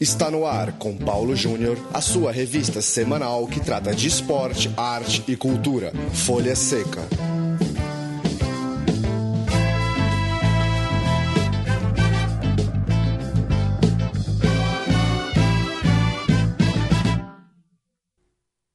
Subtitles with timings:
[0.00, 5.24] Está no ar com Paulo Júnior, a sua revista semanal que trata de esporte, arte
[5.26, 5.92] e cultura.
[6.12, 7.02] Folha Seca.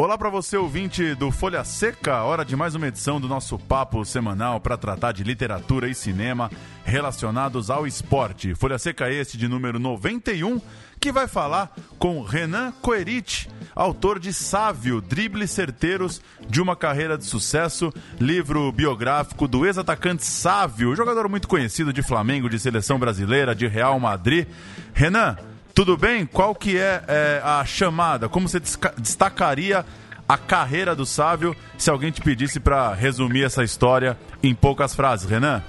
[0.04, 2.24] Olá para você, ouvinte do Folha Seca.
[2.24, 6.52] Hora de mais uma edição do nosso papo semanal para tratar de literatura e cinema
[6.83, 8.54] relacionados ao esporte.
[8.54, 10.60] Folha Seca este de número 91,
[11.04, 17.25] que vai falar com Renan Coerit, autor de Sávio, Dribles Certeiros de uma Carreira de
[17.25, 23.68] Sucesso, livro biográfico do ex-atacante Sávio, jogador muito conhecido de Flamengo, de seleção brasileira, de
[23.68, 24.47] Real Madrid.
[24.94, 25.36] Renan,
[25.75, 26.25] tudo bem?
[26.25, 28.30] Qual que é, é a chamada?
[28.30, 28.61] Como você
[28.97, 29.86] destacaria
[30.25, 35.30] a carreira do Sávio se alguém te pedisse para resumir essa história em poucas frases,
[35.30, 35.61] Renan?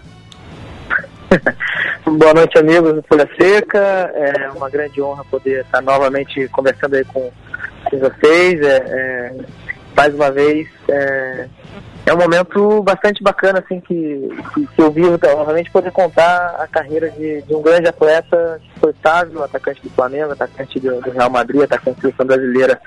[2.06, 3.78] Boa noite, amigos do Folha Seca.
[3.78, 7.33] É uma grande honra poder estar novamente conversando aí com,
[7.84, 8.61] com vocês.
[8.61, 9.34] É, é,
[9.96, 11.48] mais uma vez, é,
[12.05, 16.66] é um momento bastante bacana, assim, que, que, que eu vivo novamente poder contar a
[16.66, 21.11] carreira de, de um grande atleta que foi Sávio, atacante do Flamengo, atacante do, do
[21.11, 22.78] Real Madrid, atacante da seleção brasileira.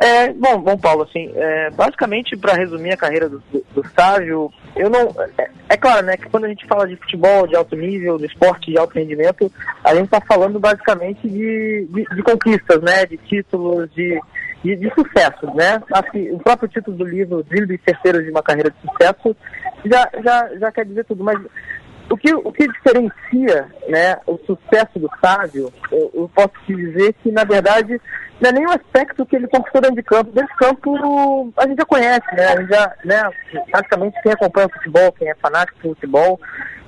[0.00, 4.50] É, bom, bom, Paulo, assim, é, basicamente, para resumir a carreira do, do, do Sávio,
[4.74, 5.14] eu não.
[5.36, 8.26] É, é, claro, né, que quando a gente fala de futebol de alto nível, de
[8.26, 9.52] esporte de alto rendimento,
[9.84, 14.18] a gente está falando basicamente de, de, de, conquistas, né, de títulos, de,
[14.64, 15.80] de, de sucesso, né?
[16.10, 19.36] Que o próprio título do livro, Drible Terceiros de uma Carreira de Sucesso,
[19.84, 21.22] já, já, já quer dizer tudo.
[21.22, 21.38] Mas
[22.10, 27.14] o que, o que diferencia né, o sucesso do Sávio, eu, eu posso te dizer
[27.22, 28.00] que, na verdade,
[28.40, 30.30] não é o aspecto que ele conquistou dentro de campo.
[30.32, 32.46] Dentro de campo a gente já conhece, né?
[32.46, 33.22] A gente já, né,
[33.70, 36.40] praticamente quem acompanha o futebol, quem é fanático do futebol,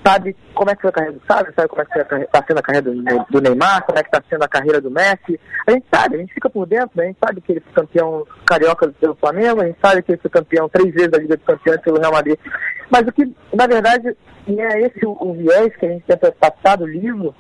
[0.04, 2.58] sabe como é que foi a carreira do Sábio, sabe como é que está sendo
[2.58, 5.40] a carreira do, do, Neymar, como é que está sendo a carreira do Messi.
[5.66, 7.04] A gente sabe, a gente fica por dentro, né?
[7.04, 10.20] a gente sabe que ele foi campeão carioca pelo Flamengo, a gente sabe que ele
[10.20, 12.38] foi campeão três vezes da Liga dos Campeões pelo Real Madrid.
[12.90, 14.16] Mas o que, na verdade,
[14.46, 17.34] e é esse o, o viés que a gente tenta passar do livro,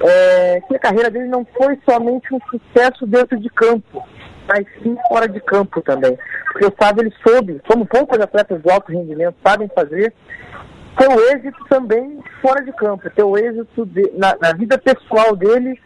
[0.00, 4.04] é que a carreira dele não foi somente um sucesso dentro de campo,
[4.46, 6.16] mas sim fora de campo também.
[6.52, 10.12] Porque o Sábio ele soube, como poucos atletas de alto rendimento sabem fazer,
[11.06, 15.78] o êxito também fora de campo, ter o êxito de, na, na, vida pessoal dele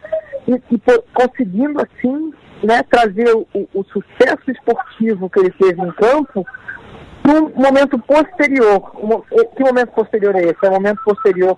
[0.47, 0.81] e, e
[1.13, 6.45] conseguindo assim né, trazer o, o, sucesso esportivo que ele teve em campo
[7.21, 8.91] para um momento posterior.
[9.55, 10.57] que momento posterior é esse?
[10.63, 11.57] É o momento posterior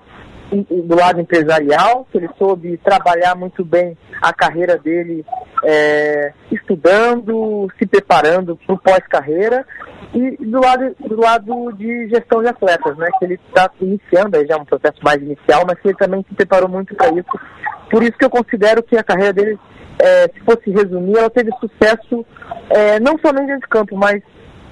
[0.51, 5.25] do lado empresarial, que ele soube trabalhar muito bem a carreira dele,
[5.63, 9.65] é, estudando, se preparando para o pós-carreira,
[10.13, 14.45] e do lado, do lado de gestão de atletas, né, que ele está iniciando aí
[14.45, 17.27] já um processo mais inicial, mas que ele também se preparou muito para isso.
[17.89, 19.59] Por isso que eu considero que a carreira dele,
[19.99, 22.25] é, se fosse resumir, ela teve sucesso
[22.69, 24.21] é, não somente dentro de campo, mas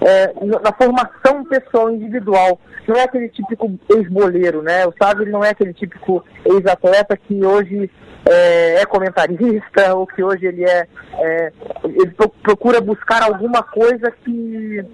[0.05, 2.59] é, na formação pessoal individual.
[2.87, 4.85] Não é aquele típico ex-boleiro, né?
[4.85, 7.89] O Sávio não é aquele típico ex-atleta que hoje
[8.29, 10.87] é, é, comentarista ou que hoje ele é,
[11.19, 11.51] é
[11.85, 14.85] ele procura buscar alguma coisa que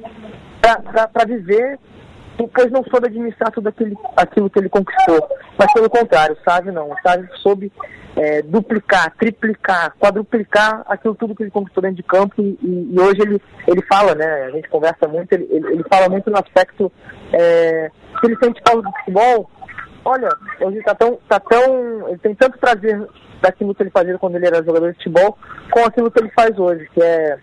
[0.62, 1.80] para viver
[2.48, 5.28] pois não soube administrar tudo aquilo, aquilo que ele conquistou.
[5.58, 6.92] Mas pelo contrário, Sávio não.
[6.92, 7.72] O Sávio soube
[8.16, 13.22] é, duplicar, triplicar, quadruplicar aquilo tudo que ele conquistou dentro de campo e, e, hoje
[13.22, 14.44] ele, ele fala, né?
[14.44, 16.92] A gente conversa muito, ele, ele, ele fala muito no aspecto
[17.34, 19.50] é, que ele sente falta do futebol.
[20.06, 20.30] Olha,
[20.62, 22.10] hoje tá tão, tá tão.
[22.10, 23.08] Ele tem tanto prazer
[23.42, 25.38] daquilo que ele fazia quando ele era jogador de futebol
[25.72, 27.40] com aquilo que ele faz hoje, que é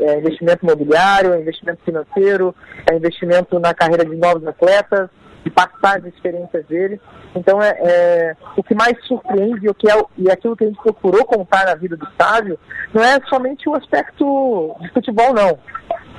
[0.00, 2.54] é investimento imobiliário, é investimento financeiro,
[2.90, 5.08] é investimento na carreira de novos atletas,
[5.44, 7.00] de passar as experiências dele.
[7.34, 10.82] Então, é, é, o que mais surpreende o que é, e aquilo que a gente
[10.82, 12.58] procurou contar na vida do estádio
[12.92, 15.58] não é somente o aspecto de futebol, não.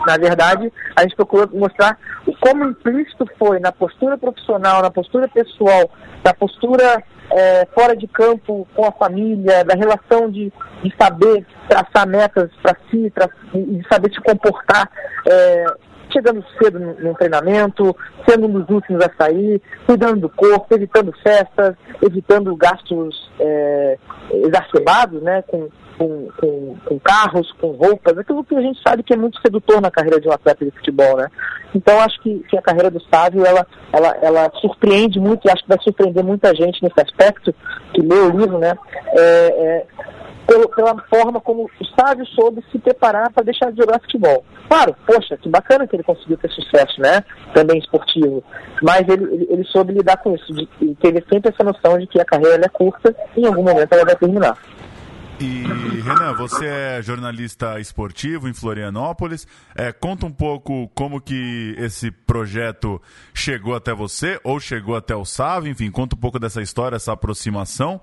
[0.05, 5.27] Na verdade, a gente procurou mostrar o como implícito foi na postura profissional, na postura
[5.27, 5.89] pessoal,
[6.23, 10.51] na postura é, fora de campo com a família, da relação de,
[10.83, 13.11] de saber traçar metas para si,
[13.53, 14.89] e de saber se comportar
[15.27, 15.65] é,
[16.11, 17.95] chegando cedo no, treinamento,
[18.27, 23.97] sendo um dos últimos a sair, cuidando do corpo, evitando festas, evitando gastos é,
[24.31, 29.13] exacerbados, né, com, com, com, com, carros, com roupas, aquilo que a gente sabe que
[29.13, 31.27] é muito sedutor na carreira de um atleta de futebol, né?
[31.73, 35.63] Então acho que, que a carreira do Sávio, ela, ela, ela surpreende muito e acho
[35.63, 37.53] que vai surpreender muita gente nesse aspecto,
[37.93, 38.73] que lê o livro, né?
[39.17, 39.87] É, é,
[40.51, 44.43] pelo, pela forma como o Sávio soube se preparar para deixar de jogar futebol.
[44.67, 47.23] Claro, poxa, que bacana que ele conseguiu ter sucesso, né?
[47.53, 48.43] Também esportivo.
[48.81, 52.19] Mas ele, ele, ele soube lidar com isso, de, teve sempre essa noção de que
[52.19, 54.57] a carreira é curta e em algum momento ela vai terminar.
[55.41, 59.47] E, Renan, você é jornalista esportivo em Florianópolis.
[59.73, 63.01] É, conta um pouco como que esse projeto
[63.33, 67.13] chegou até você, ou chegou até o Sávio, enfim, conta um pouco dessa história, essa
[67.13, 67.99] aproximação.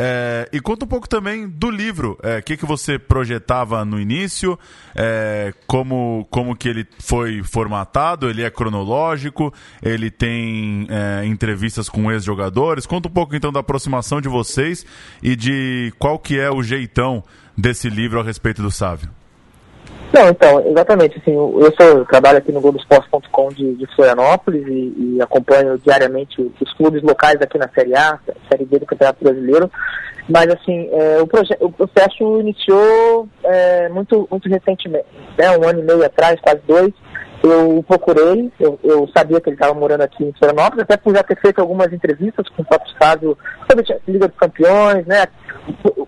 [0.00, 2.16] É, e conta um pouco também do livro.
[2.22, 4.58] O é, que, que você projetava no início,
[4.94, 9.52] é, como, como que ele foi formatado, ele é cronológico,
[9.82, 12.86] ele tem é, entrevistas com ex-jogadores.
[12.86, 14.86] Conta um pouco então da aproximação de vocês
[15.22, 17.22] e de qual que é o jeito jeitão
[17.56, 19.10] desse livro a respeito do Sávio?
[20.12, 25.22] Não, então, exatamente, assim, eu, sou, trabalho aqui no Globoesporte.com de, de Florianópolis e, e,
[25.22, 28.18] acompanho diariamente os clubes locais aqui na Série A,
[28.50, 29.70] Série B do Campeonato Brasileiro,
[30.26, 31.24] mas assim, é, o,
[31.66, 36.92] o, processo iniciou é, muito, muito recentemente, né, um ano e meio atrás, quase dois,
[37.42, 41.22] eu procurei, eu, eu sabia que ele estava morando aqui em Florianópolis, até por já
[41.22, 43.38] ter feito algumas entrevistas com o próprio Sávio
[43.70, 45.26] sobre a Liga dos Campeões, né?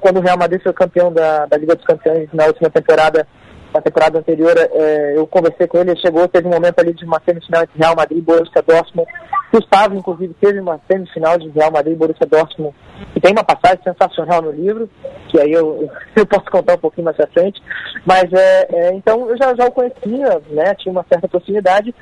[0.00, 3.26] Quando o Real Madrid foi campeão da, da Liga dos Campeões na última temporada,
[3.72, 7.04] na temporada anterior, é, eu conversei com ele, ele chegou, teve um momento ali de
[7.04, 9.08] uma semifinal entre Real Madrid e Borussia Dortmund.
[9.52, 12.74] Gustavo, inclusive, teve uma semifinal de Real Madrid e Borussia Dortmund,
[13.12, 14.88] que tem uma passagem sensacional no livro,
[15.28, 17.60] que aí eu, eu posso contar um pouquinho mais à frente.
[18.04, 21.94] Mas, é, é, então, eu já, já o conhecia, né, tinha uma certa proximidade.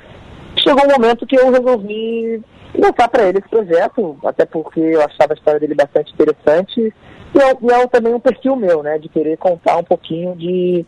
[0.57, 2.43] Chegou um momento que eu resolvi
[2.75, 6.93] lançar para ele esse projeto, até porque eu achava a história dele bastante interessante.
[7.33, 10.85] E é, e é também um perfil meu, né, de querer contar um pouquinho de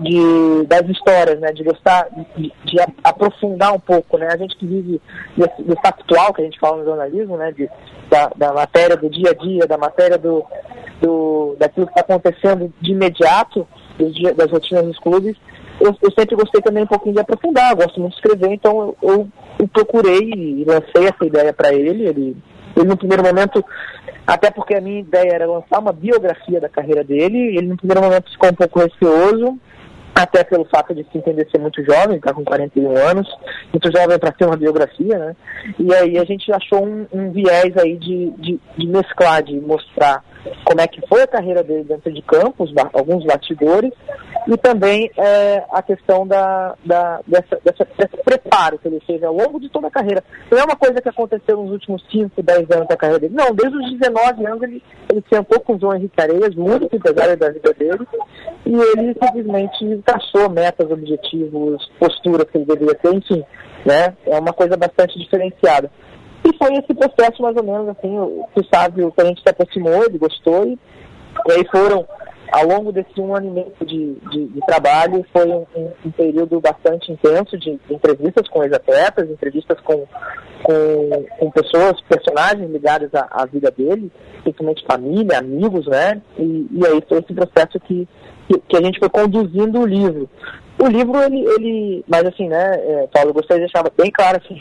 [0.00, 1.52] de, das histórias, né?
[1.52, 4.28] De gostar, de, de, aprofundar um pouco, né?
[4.30, 5.00] A gente que vive
[5.36, 7.52] desse factual que a gente fala no jornalismo, né?
[7.52, 7.68] De,
[8.10, 10.44] da, da matéria do dia a dia, da matéria do,
[11.00, 13.66] do daquilo que está acontecendo de imediato,
[14.36, 15.36] das rotinas dos clubes,
[15.80, 19.10] eu, eu, sempre gostei também um pouquinho de aprofundar, gosto muito de escrever, então eu,
[19.10, 19.28] eu,
[19.58, 22.36] eu procurei e lancei essa ideia para ele, ele,
[22.76, 23.64] ele no primeiro momento
[24.28, 27.56] até porque a minha ideia era lançar uma biografia da carreira dele.
[27.56, 29.58] Ele, no primeiro momento, ficou um pouco receoso,
[30.22, 33.28] até pelo fato de se entender ser muito jovem, está com 41 anos,
[33.72, 35.36] muito jovem para ter uma biografia, né?
[35.78, 40.24] E aí a gente achou um, um viés aí de, de, de, mesclar, de mostrar
[40.64, 43.92] como é que foi a carreira dele dentro de campo, alguns batidores,
[44.46, 49.34] e também é, a questão da, da, dessa, dessa, desse preparo que ele fez ao
[49.34, 50.24] longo de toda a carreira.
[50.50, 53.34] Não é uma coisa que aconteceu nos últimos 5, 10 anos da carreira dele.
[53.34, 57.36] Não, desde os 19 anos ele, ele sentou com o João Henrique Areias, muito empresário
[57.36, 58.06] da vida dele,
[58.64, 63.44] e ele simplesmente traçou metas, objetivos, posturas que ele deveria ter, enfim,
[63.84, 64.16] né?
[64.26, 65.90] É uma coisa bastante diferenciada.
[66.48, 68.16] E foi esse processo mais ou menos assim,
[68.54, 70.78] tu sabe, o que a gente se aproximou, ele gostou, e,
[71.46, 72.06] e aí foram
[72.50, 76.58] ao longo desse um ano e meio de, de, de trabalho, foi um, um, período
[76.58, 80.06] bastante intenso de, de entrevistas com ex-atletas, entrevistas com,
[80.62, 84.10] com, com, pessoas, personagens ligados à, à, vida dele,
[84.42, 86.22] principalmente família, amigos, né?
[86.38, 88.08] E, e aí foi esse processo que,
[88.48, 90.28] que, que a gente foi conduzindo o livro.
[90.80, 94.40] O livro, ele, ele mas assim, né, é, Paulo, eu gostaria de deixar bem claro
[94.42, 94.58] assim,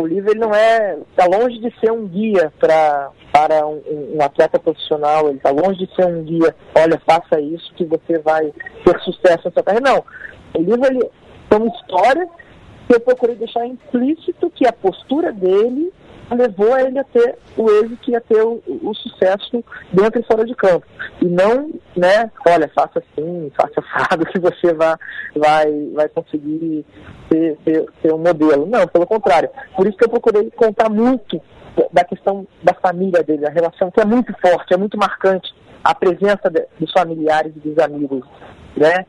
[0.00, 3.82] o livro ele não é, está longe de ser um guia para para um,
[4.14, 8.16] um, atleta profissional, ele está longe de ser um guia, olha, faça isso que você
[8.20, 8.52] vai
[8.84, 9.90] ter sucesso na sua carreira.
[9.90, 10.04] Não,
[10.54, 11.10] o livro ele
[11.50, 12.28] é uma história
[12.86, 15.92] que eu procurei deixar implícito que a postura dele
[16.30, 20.24] levou a ele a ter o êxito e a ter o, o, sucesso dentro e
[20.24, 20.86] fora de campo.
[21.20, 24.96] E não, né, olha, faça assim, faça assado que você vai,
[25.36, 26.84] vai, vai conseguir
[27.30, 28.66] ser, ser, ser um modelo.
[28.66, 29.50] Não, pelo contrário.
[29.76, 31.40] Por isso que eu procurei contar muito
[31.92, 35.52] da questão da família dele, a relação que é muito forte, é muito marcante,
[35.82, 38.24] a presença de, dos familiares e dos amigos,
[38.76, 39.04] né,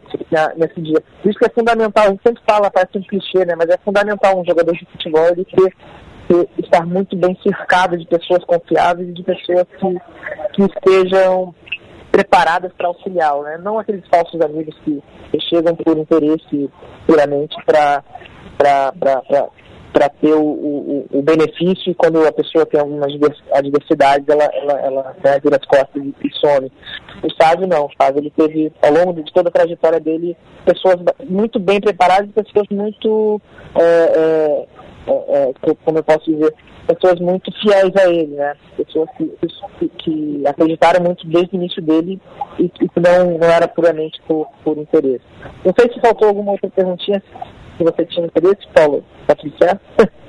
[0.58, 1.02] nesse dia.
[1.22, 3.78] Por isso que é fundamental, a gente sempre fala, parece um clichê, né, mas é
[3.78, 5.74] fundamental um jogador de futebol ele ter
[6.58, 10.00] estar muito bem cercado de pessoas confiáveis e de pessoas que,
[10.54, 11.54] que estejam
[12.16, 13.60] preparadas para auxiliar, né?
[13.62, 16.70] não aqueles falsos amigos que, que chegam por interesse
[17.06, 18.02] puramente para
[20.22, 23.12] ter o, o, o, benefício e quando a pessoa tem algumas
[23.52, 26.72] adversidades ela, ela, ela né, vira as costas e, e some.
[27.22, 30.96] O Sávio não, o Sávio ele teve ao longo de toda a trajetória dele pessoas
[31.30, 33.42] muito bem preparadas e pessoas muito
[33.78, 34.68] é, é,
[35.08, 36.54] é, é como eu posso dizer,
[36.88, 38.56] pessoas muito fiéis a ele, né?
[38.78, 39.32] Pessoas que,
[39.80, 42.20] que, que acreditaram muito desde o início dele
[42.60, 45.26] e que não, não era puramente por, por interesse.
[45.64, 47.22] Não sei se faltou alguma outra perguntinha,
[47.78, 49.04] se você tinha interesse, Paulo.
[49.28, 49.82] Tá tudo certo?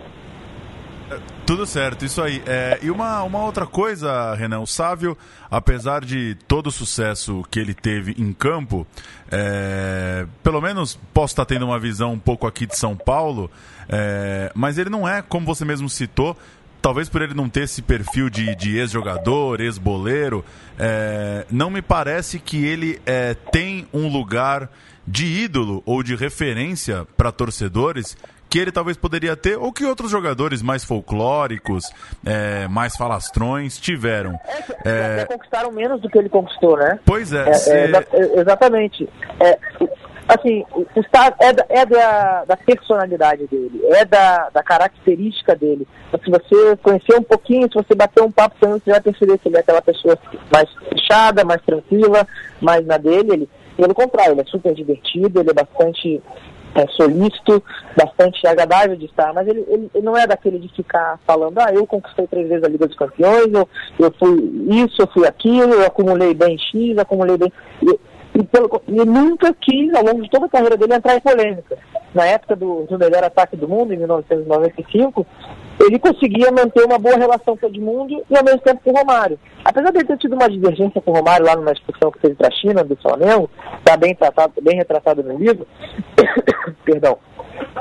[1.46, 2.42] Tudo certo, isso aí.
[2.44, 5.16] É, e uma, uma outra coisa, Renan, o Sávio,
[5.48, 8.84] apesar de todo o sucesso que ele teve em campo,
[9.30, 13.48] é, pelo menos posso estar tendo uma visão um pouco aqui de São Paulo,
[13.88, 16.36] é, mas ele não é, como você mesmo citou,
[16.82, 20.44] talvez por ele não ter esse perfil de, de ex-jogador, ex-boleiro,
[20.76, 24.68] é, não me parece que ele é, tem um lugar
[25.06, 28.16] de ídolo ou de referência para torcedores
[28.48, 31.90] que ele talvez poderia ter, ou que outros jogadores mais folclóricos,
[32.24, 34.38] é, mais falastrões tiveram.
[34.84, 35.22] É, é...
[35.22, 36.98] Até conquistaram menos do que ele conquistou, né?
[37.04, 37.48] Pois é.
[37.48, 37.70] é, se...
[37.70, 37.90] é
[38.40, 39.08] exatamente.
[39.40, 39.58] É,
[40.28, 45.86] assim, o Estado é, da, é da, da, personalidade dele, é da, da característica dele.
[46.08, 49.00] Então, se você conhecer um pouquinho, se você bater um papo com ele, você vai
[49.00, 50.18] perceber que ele é aquela pessoa
[50.52, 52.26] mais fechada, mais tranquila,
[52.60, 53.32] mais na dele.
[53.32, 56.22] Ele, pelo contrário, ele é super divertido, ele é bastante
[56.76, 57.62] é, solícito,
[57.96, 61.72] bastante agradável de estar, mas ele, ele, ele, não é daquele de ficar falando, ah,
[61.72, 63.68] eu conquistei três vezes a Liga dos Campeões, eu,
[63.98, 64.34] eu fui
[64.68, 67.52] isso, eu fui aquilo, eu acumulei bem X, acumulei bem.
[67.82, 67.98] E,
[68.38, 71.78] e, pelo, e nunca quis, ao longo de toda a carreira dele, entrar em polêmica.
[72.16, 75.26] Na época do, do melhor ataque do mundo, em 1995,
[75.78, 78.96] ele conseguia manter uma boa relação com o Edmundo e ao mesmo tempo com o
[78.96, 79.38] Romário.
[79.62, 82.34] Apesar de ele ter tido uma divergência com o Romário lá numa discussão que teve
[82.34, 85.66] para a China, do Flamengo, está bem, tratado, bem retratado no livro,
[86.86, 87.18] perdão,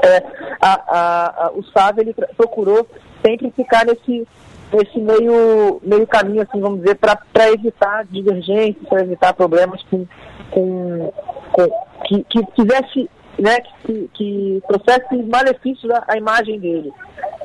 [0.03, 0.23] é,
[0.59, 2.85] a, a, a, o Sávio ele procurou
[3.25, 4.27] sempre ficar nesse,
[4.73, 10.05] nesse meio, meio caminho, assim, vamos dizer, para evitar divergências, para evitar problemas com,
[10.51, 11.13] com,
[11.53, 16.93] com que, que fizesse né, que, que trouxesse malefícios à, à, imagem dele.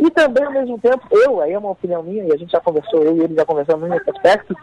[0.00, 2.60] E também, ao mesmo tempo, eu, aí é uma opinião minha, e a gente já
[2.60, 4.54] conversou, eu e ele já conversamos nesse aspecto,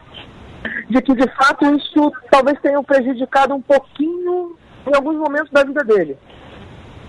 [0.89, 4.57] de que, de fato, isso talvez tenha prejudicado um pouquinho
[4.87, 6.17] em alguns momentos da vida dele.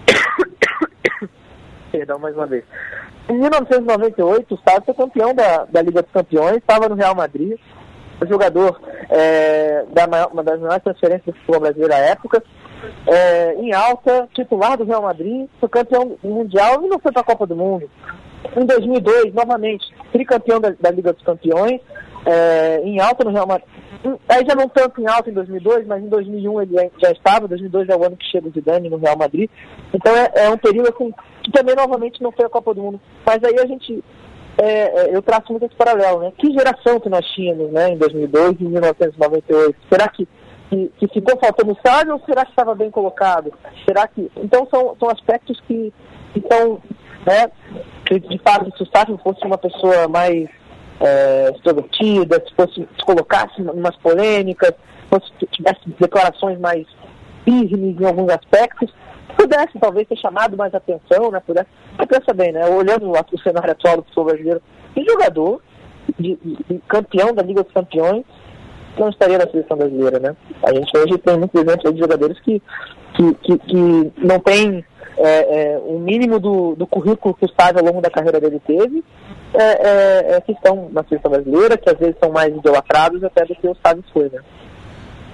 [1.92, 2.64] Perdão, mais uma vez.
[3.28, 7.58] Em 1998, o Sábio foi campeão da, da Liga dos Campeões, estava no Real Madrid,
[8.26, 12.42] jogador é, da maior, uma das maiores transferências do futebol brasileiro à época,
[13.06, 17.25] é, em alta, titular do Real Madrid, foi campeão mundial e não foi para a
[17.25, 17.88] Copa do Mundo.
[18.56, 21.80] Em 2002, novamente, tricampeão da, da Liga dos Campeões,
[22.25, 23.68] é, em alta no Real Madrid.
[24.28, 27.88] Aí já não tanto em alta em 2002, mas em 2001 ele já estava, 2002
[27.88, 29.50] é o ano que chega o Zidane no Real Madrid.
[29.92, 33.00] Então é, é um período assim, que também novamente não foi a Copa do Mundo.
[33.26, 34.04] Mas aí a gente
[34.58, 36.32] é, é, eu traço muito esse paralelo, né?
[36.37, 39.76] Que geração que nós tínhamos, né, em 2002 e 1998?
[39.88, 40.26] Será que,
[40.68, 43.52] que, que ficou faltando estádio ou será que estava bem colocado?
[43.84, 44.30] Será que...
[44.37, 45.92] Então são, são aspectos que,
[46.34, 46.80] estão,
[47.26, 47.50] né,
[48.06, 50.48] que de fato se o Sávio fosse uma pessoa mais
[51.00, 54.72] é, extrovertida, se, fosse, se colocasse umas polêmicas,
[55.08, 56.87] fosse, tivesse declarações mais
[57.44, 58.92] firmes em alguns aspectos,
[59.37, 61.40] pudesse talvez ter chamado mais atenção, né?
[61.40, 61.68] Pudesse.
[61.96, 62.66] Mas pensa bem, né?
[62.66, 64.62] Olhando o cenário atual do futebol brasileiro,
[64.94, 65.62] que jogador
[66.18, 68.25] de, de, campeão da Liga dos Campeões
[69.00, 70.37] não estaria na seleção brasileira, né?
[70.62, 72.62] A gente hoje tem muitos exemplos de jogadores que,
[73.14, 74.85] que, que, que não tem
[75.19, 78.61] é, é, o mínimo do, do currículo que o Sávio ao longo da carreira dele
[78.67, 79.05] teve,
[79.55, 83.45] é, é, é, que estão na seleção brasileira, que às vezes são mais idolatrados até
[83.45, 84.40] do que o Sávio foi, né?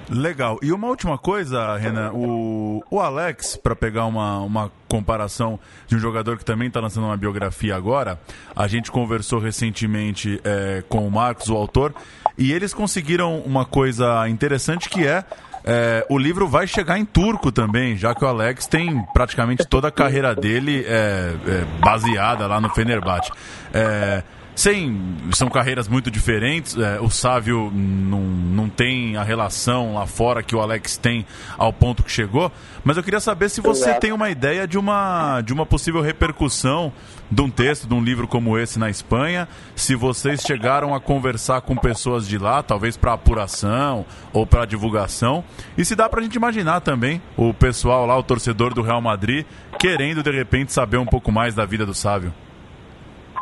[0.09, 0.59] Legal.
[0.63, 5.99] E uma última coisa, Renan, o, o Alex, para pegar uma, uma comparação de um
[5.99, 8.21] jogador que também está lançando uma biografia agora,
[8.55, 11.95] a gente conversou recentemente é, com o Marcos, o autor,
[12.37, 15.25] e eles conseguiram uma coisa interessante que é
[15.67, 19.89] é, o livro vai chegar em turco também, já que o Alex tem praticamente toda
[19.89, 23.33] a carreira dele é, é, baseada lá no Fenerbahçe.
[23.73, 24.23] É,
[24.55, 26.77] sem, são carreiras muito diferentes.
[26.77, 31.27] É, o Sávio não, não tem a relação lá fora que o Alex tem
[31.59, 32.53] ao ponto que chegou.
[32.85, 36.93] Mas eu queria saber se você tem uma ideia de uma, de uma possível repercussão
[37.31, 39.49] de um texto, de um livro como esse na Espanha.
[39.75, 45.43] Se vocês chegaram a conversar com pessoas de lá, talvez para apuração ou para divulgação.
[45.77, 49.01] E se dá para a gente imaginar também o pessoal lá, o torcedor do Real
[49.01, 49.45] Madrid,
[49.79, 52.33] querendo de repente saber um pouco mais da vida do Sávio.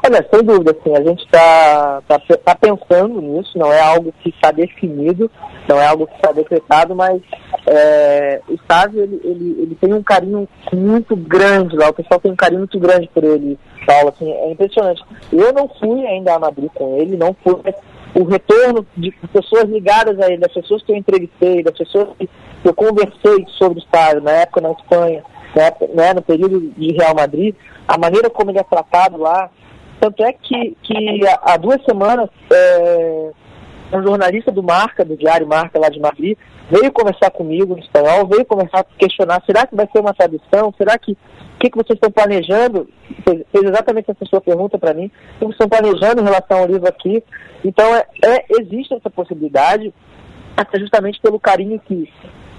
[0.05, 4.31] Olha, sem dúvida, assim, a gente está tá, tá pensando nisso, não é algo que
[4.31, 5.31] está definido,
[5.69, 7.23] não é algo que está decretado, mas
[7.69, 12.33] é, o Sávio, ele, ele, ele tem um carinho muito grande lá, o pessoal tem
[12.33, 13.57] um carinho muito grande por ele,
[13.87, 15.05] Paulo, assim, é impressionante.
[15.33, 17.55] Eu não fui ainda a Madrid com ele, não fui,
[18.15, 22.29] o retorno de pessoas ligadas a ele, das pessoas que eu entrevistei, das pessoas que
[22.65, 25.23] eu conversei sobre o Sávio, na época na Espanha,
[25.95, 27.55] né, no período de Real Madrid,
[27.87, 29.49] a maneira como ele é tratado lá,
[30.03, 33.31] tanto é que, que há duas semanas, é,
[33.93, 36.37] um jornalista do Marca, do Diário Marca lá de Madrid,
[36.69, 40.75] veio conversar comigo em espanhol, veio conversar, questionar, será que vai ser uma tradução?
[40.77, 41.17] Será que, o
[41.61, 42.89] que, que vocês estão planejando?
[43.23, 46.59] Fez, fez exatamente essa sua pergunta para mim, o que vocês estão planejando em relação
[46.59, 47.23] ao livro aqui?
[47.65, 49.95] Então, é, é existe essa possibilidade,
[50.57, 52.13] até justamente pelo carinho que,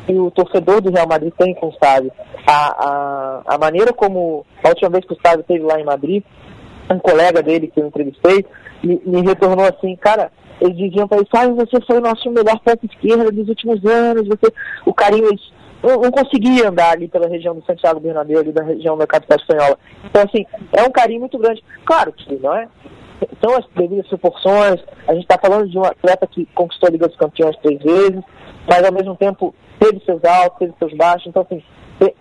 [0.07, 2.09] que o torcedor do Real Madrid tem com o Sábio.
[2.47, 6.23] A, a, a maneira como, a última vez que o Sábio esteve lá em Madrid,
[6.89, 8.45] um colega dele que eu entrevistei
[8.83, 12.59] me, me retornou assim, cara, eles diziam para ele, ah, você foi o nosso melhor
[12.59, 14.53] ponto esquerda dos últimos anos, você,
[14.85, 15.41] o carinho, eles
[15.81, 19.37] não, não conseguia andar ali pela região do Santiago Bernabéu, ali da região da capital
[19.37, 19.77] espanhola.
[20.05, 21.63] Então, assim, é um carinho muito grande.
[21.85, 22.67] Claro que não é
[23.44, 24.80] são as devidas proporções.
[25.08, 28.22] A gente está falando de um atleta que conquistou a Liga dos Campeões três vezes,
[28.68, 31.27] mas ao mesmo tempo teve seus altos, teve seus baixos.
[31.27, 31.62] Então, assim,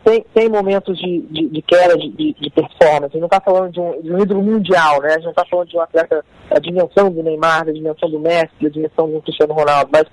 [0.04, 3.04] tem, tem momentos de, de, de queda de, de, performance.
[3.04, 5.08] A gente não está falando de um, de um ídolo mundial, né?
[5.08, 8.20] A gente não está falando de um atleta da dimensão do Neymar, da dimensão do
[8.20, 10.04] Messi, da dimensão do Cristiano Ronaldo, mas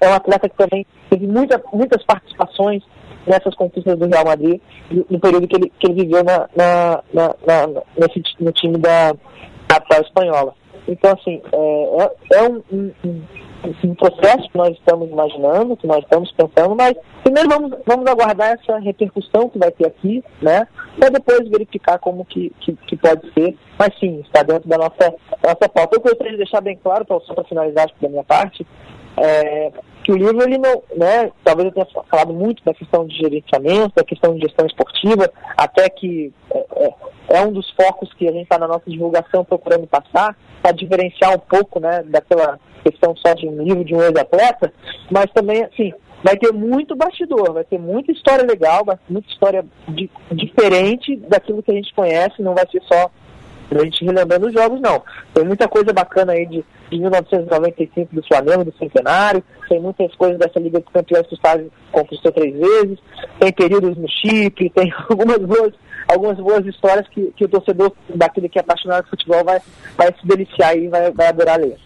[0.00, 2.82] é um atleta que também teve muita, muitas participações
[3.26, 7.34] nessas conquistas do Real Madrid no período que ele, que ele viveu na, na, na,
[7.46, 9.14] na nesse, no time da
[9.80, 10.54] capital espanhola.
[10.88, 12.92] Então, assim, é, é, é um, um,
[13.84, 18.58] um, processo que nós estamos imaginando, que nós estamos pensando, mas primeiro vamos, vamos aguardar
[18.58, 20.66] essa repercussão que vai ter aqui, né?
[20.98, 23.56] Para depois verificar como que, que, que, pode ser.
[23.78, 25.96] Mas sim, está dentro da nossa, nossa pauta.
[25.96, 28.66] Eu gostaria de deixar bem claro, para finalizar da minha parte,
[29.16, 29.70] é,
[30.04, 33.94] que o livro, ele não, né, talvez eu tenha falado muito da questão de gerenciamento,
[33.94, 36.94] da questão de gestão esportiva, até que é, é,
[37.38, 41.34] é um dos focos que a gente está na nossa divulgação procurando passar, para diferenciar
[41.34, 44.72] um pouco, né, daquela questão só de um livro de um ex-atleta,
[45.10, 45.92] mas também, assim,
[46.22, 49.64] vai ter muito bastidor, vai ter muita história legal, muita história
[50.32, 53.10] diferente daquilo que a gente conhece, não vai ser só
[53.78, 55.02] a gente relembrando os jogos, não.
[55.32, 60.38] Tem muita coisa bacana aí de, de 1995 do Flamengo, do Centenário, tem muitas coisas
[60.38, 62.98] dessa Liga dos Campeões que o Estado conquistou três vezes,
[63.38, 65.72] tem períodos no Chipre, tem algumas boas,
[66.08, 69.60] algumas boas histórias que, que o torcedor daquele que é apaixonado por futebol vai,
[69.96, 71.76] vai se deliciar e vai, vai adorar ler.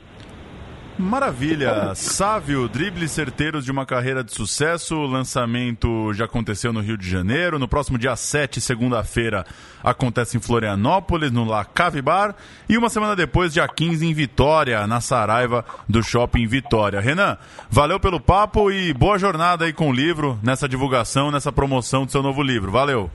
[0.96, 1.92] Maravilha!
[1.96, 4.94] Sávio, dribles certeiros de uma carreira de sucesso.
[4.94, 7.58] O lançamento já aconteceu no Rio de Janeiro.
[7.58, 9.44] No próximo dia 7, segunda-feira,
[9.82, 12.36] acontece em Florianópolis, no La Cave Bar.
[12.68, 17.00] E uma semana depois, dia 15, em Vitória, na Saraiva do Shopping Vitória.
[17.00, 17.36] Renan,
[17.69, 22.12] valeu pelo papo e boa jornada aí com o livro, nessa divulgação, nessa promoção do
[22.12, 22.71] seu novo livro.
[22.71, 23.10] Valeu!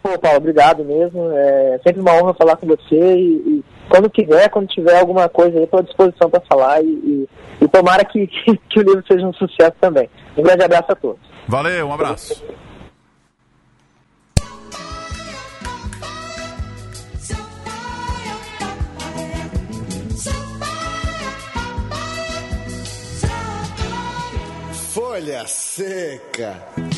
[0.00, 1.28] Pô, Paulo, obrigado mesmo.
[1.32, 5.58] É sempre uma honra falar com você e, e quando quiser, quando tiver alguma coisa
[5.58, 7.28] aí, estou à disposição para falar e, e,
[7.62, 10.08] e tomara que, que, que, o livro seja um sucesso também.
[10.36, 11.20] Um grande abraço a todos.
[11.46, 12.44] Valeu, um abraço.
[24.92, 26.97] Folha Seca.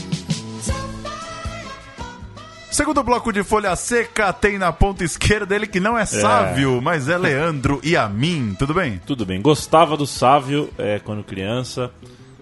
[2.80, 6.06] Segundo bloco de folha seca, tem na ponta esquerda ele que não é, é.
[6.06, 8.56] Sávio, mas é Leandro e a mim.
[8.58, 8.98] Tudo bem?
[9.04, 9.42] Tudo bem.
[9.42, 11.90] Gostava do Sávio é, quando criança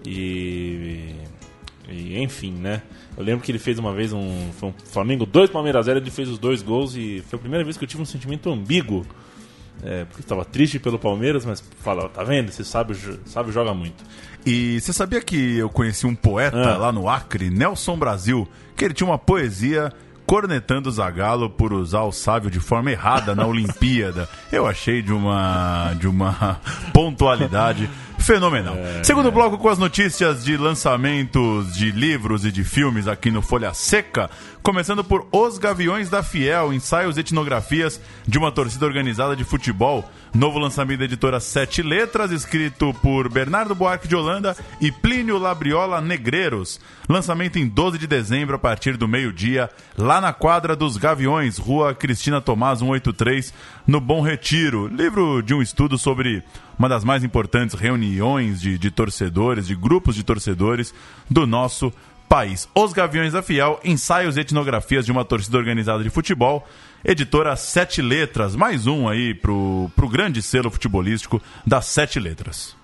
[0.05, 1.13] e,
[1.89, 2.83] e, enfim, né?
[3.17, 6.29] Eu lembro que ele fez uma vez um, um Flamengo 2 Palmeiras 0, ele fez
[6.29, 9.05] os dois gols e foi a primeira vez que eu tive um sentimento ambíguo.
[9.83, 12.47] É, porque estava triste pelo Palmeiras, mas falava, tá vendo?
[12.47, 14.05] Esse Sávio, Sávio joga muito.
[14.45, 16.77] E você sabia que eu conheci um poeta ah.
[16.77, 18.47] lá no Acre, Nelson Brasil,
[18.77, 19.91] que ele tinha uma poesia
[20.29, 24.29] cornetando o Zagallo por usar o sábio de forma errada na Olimpíada.
[24.51, 26.61] Eu achei de uma, de uma
[26.93, 27.89] pontualidade
[28.29, 28.75] fenomenal.
[28.75, 33.41] É, Segundo bloco com as notícias de lançamentos de livros e de filmes aqui no
[33.41, 34.29] Folha Seca,
[34.61, 40.07] começando por Os Gaviões da Fiel, ensaios e etnografias de uma torcida organizada de futebol.
[40.31, 45.99] Novo lançamento da editora Sete Letras, escrito por Bernardo Buarque de Holanda e Plínio Labriola
[45.99, 46.79] Negreiros.
[47.09, 51.95] Lançamento em 12 de dezembro, a partir do meio-dia, lá na quadra dos Gaviões, Rua
[51.95, 53.51] Cristina Tomás 183,
[53.87, 54.85] no Bom Retiro.
[54.85, 56.43] Livro de um estudo sobre
[56.79, 60.93] uma das mais importantes reuniões de, de torcedores, de grupos de torcedores
[61.29, 61.91] do nosso
[62.29, 62.69] país.
[62.73, 66.65] Os Gaviões da Fiel, ensaios e etnografias de uma torcida organizada de futebol.
[67.03, 72.77] Editora Sete Letras, mais um aí pro, pro grande selo futebolístico das Sete Letras.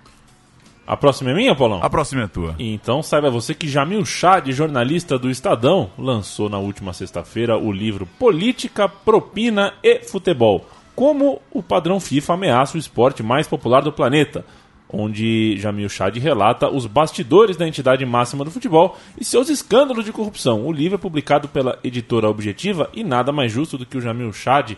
[0.88, 1.80] A próxima é minha, Paulão?
[1.82, 2.56] A próxima é tua.
[2.60, 8.06] Então saiba você que Jamil Chad, jornalista do Estadão, lançou na última sexta-feira o livro
[8.20, 10.68] Política, Propina e Futebol.
[10.96, 14.46] Como o padrão FIFA ameaça o esporte mais popular do planeta
[14.88, 20.12] onde Jamil Chad relata os bastidores da entidade máxima do futebol e seus escândalos de
[20.12, 20.66] corrupção.
[20.66, 24.32] O livro é publicado pela editora Objetiva e nada mais justo do que o Jamil
[24.32, 24.74] Chad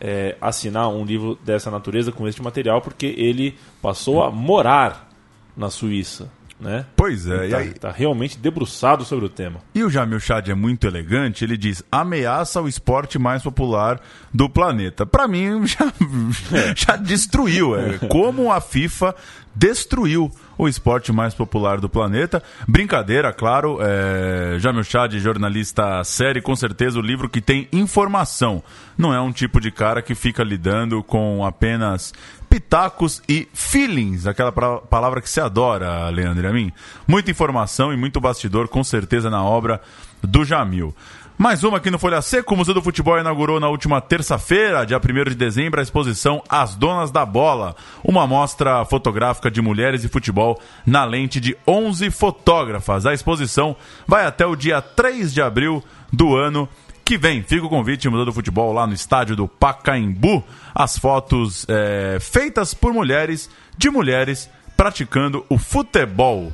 [0.00, 5.08] é, assinar um livro dessa natureza com este material, porque ele passou a morar
[5.56, 6.30] na Suíça.
[6.64, 6.86] Né?
[6.96, 9.60] Pois é, está tá realmente debruçado sobre o tema.
[9.74, 14.00] E o Jamil Chad é muito elegante, ele diz: ameaça o esporte mais popular
[14.32, 15.04] do planeta.
[15.04, 15.92] Para mim, já,
[16.56, 16.74] é.
[16.74, 17.78] já destruiu.
[17.78, 19.14] É, como a FIFA
[19.54, 22.42] destruiu o esporte mais popular do planeta.
[22.66, 23.78] Brincadeira, claro.
[23.80, 24.58] É...
[24.58, 28.62] Jamil Chad, jornalista série, com certeza o livro que tem informação.
[28.96, 32.12] Não é um tipo de cara que fica lidando com apenas
[32.54, 36.72] pitacos e feelings, aquela palavra que se adora, Leandro e a mim.
[37.04, 39.80] Muita informação e muito bastidor, com certeza, na obra
[40.22, 40.94] do Jamil.
[41.36, 42.54] Mais uma aqui no Folha Seca.
[42.54, 46.76] O Museu do Futebol inaugurou na última terça-feira, dia 1 de dezembro, a exposição As
[46.76, 53.04] Donas da Bola, uma mostra fotográfica de mulheres e futebol na lente de 11 fotógrafas.
[53.04, 53.74] A exposição
[54.06, 56.68] vai até o dia 3 de abril do ano
[57.04, 57.42] que vem.
[57.42, 60.42] Fica o convite, Museu do Futebol, lá no estádio do Pacaembu.
[60.74, 66.52] As fotos é, feitas por mulheres, de mulheres praticando o futebol.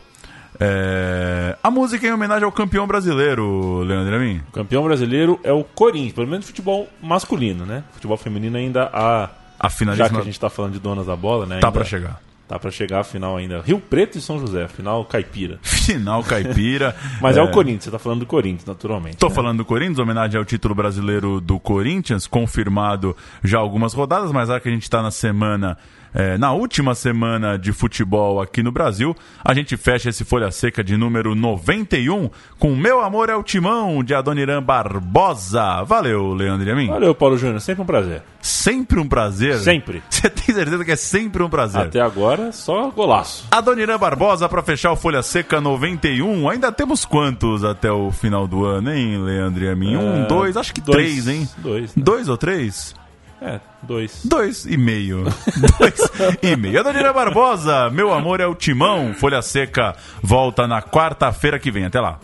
[0.59, 1.57] É...
[1.63, 4.43] A música em homenagem ao campeão brasileiro, Leandro Amin.
[4.49, 7.83] O campeão brasileiro é o Corinthians, pelo menos futebol masculino, né?
[7.93, 9.31] Futebol feminino ainda há.
[9.59, 10.09] A finalíssima...
[10.09, 11.61] Já que a gente está falando de donas da bola, né?
[11.61, 12.21] Tá para chegar.
[12.51, 13.61] Tá para chegar a final ainda.
[13.61, 15.61] Rio Preto e São José, final caipira.
[15.63, 16.97] Final caipira.
[17.23, 17.41] Mas é...
[17.41, 17.43] é...
[17.45, 19.19] o Corinthians, você tá falando do Corinthians, naturalmente.
[19.19, 19.35] Tô né?
[19.37, 24.59] falando do Corinthians, homenagem ao título brasileiro do Corinthians, confirmado já algumas rodadas, mas já
[24.59, 25.79] que a gente tá na semana
[26.15, 30.83] é, na última semana de futebol aqui no Brasil, a gente fecha esse Folha Seca
[30.83, 35.83] de número 91 com Meu Amor é o Timão, de Adoniran Barbosa.
[35.85, 36.89] Valeu, Leandro e a mim.
[36.89, 37.61] Valeu, Paulo Júnior.
[37.61, 38.23] Sempre um prazer.
[38.41, 39.59] Sempre um prazer?
[39.59, 40.03] Sempre.
[40.11, 41.83] Você tem certeza que é sempre um prazer?
[41.83, 43.47] Até agora, só golaço.
[43.51, 46.49] Adoniran Barbosa, para fechar o Folha Seca 91.
[46.49, 49.97] Ainda temos quantos até o final do ano, hein, Leandro e a mim?
[49.97, 51.49] Um, é, dois, acho que dois, três, hein?
[51.59, 51.95] Dois.
[51.95, 52.03] Né?
[52.03, 52.95] Dois ou três?
[53.43, 54.21] É, dois.
[54.25, 55.25] Dois e meio.
[55.79, 56.01] dois
[56.43, 56.81] e meio.
[56.81, 59.15] Adonira Barbosa, meu amor é o timão.
[59.15, 61.87] Folha Seca volta na quarta-feira que vem.
[61.87, 62.19] Até lá.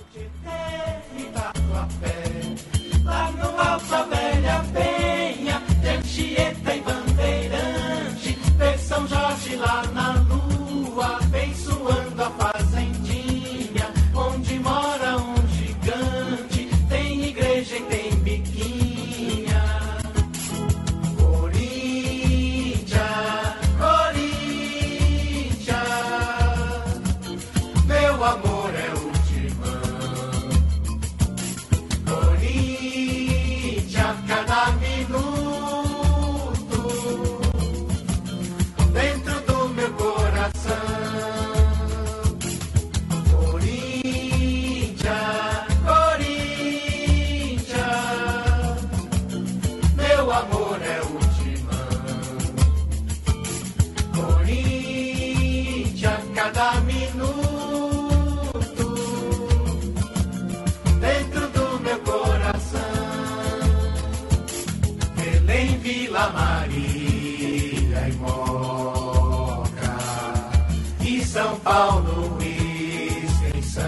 [71.67, 73.85] Paulo Extensão,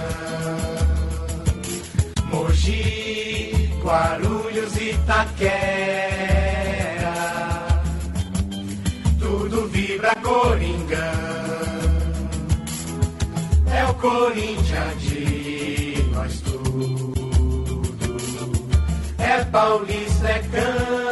[2.25, 5.49] Mogi, Guarulhos, Itaquera,
[9.21, 10.99] tudo vibra Coringão,
[13.73, 17.13] é o Corinthians de nós tudo,
[19.19, 21.08] é Paulista, é campeão.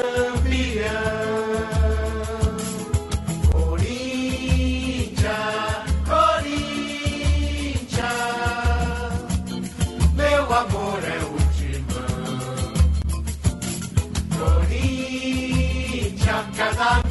[16.66, 17.05] Casa